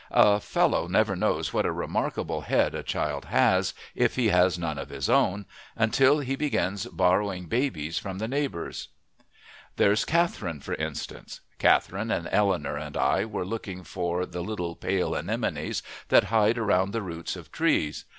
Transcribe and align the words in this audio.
A 0.09 0.39
fellow 0.39 0.87
never 0.87 1.15
knows 1.15 1.53
what 1.53 1.63
a 1.63 1.71
remarkable 1.71 2.41
head 2.41 2.73
a 2.73 2.81
child 2.81 3.25
has, 3.25 3.75
if 3.93 4.15
he 4.15 4.29
has 4.29 4.57
none 4.57 4.79
of 4.79 4.89
his 4.89 5.07
own, 5.11 5.45
until 5.75 6.21
he 6.21 6.35
begins 6.35 6.87
borrowing 6.87 7.45
babies 7.45 7.99
from 7.99 8.17
the 8.17 8.27
neighbors. 8.27 8.87
There's 9.75 10.03
Catherine, 10.03 10.59
for 10.59 10.73
instance. 10.73 11.41
Catherine 11.59 12.09
and 12.09 12.27
Eleanor 12.31 12.77
and 12.77 12.97
I 12.97 13.25
were 13.25 13.45
looking 13.45 13.83
for 13.83 14.25
the 14.25 14.41
little 14.41 14.75
pale 14.75 15.15
anemones 15.15 15.83
that 16.09 16.23
hide 16.33 16.57
around 16.57 16.93
the 16.93 17.03
roots 17.03 17.35
of 17.35 17.51
trees. 17.51 18.05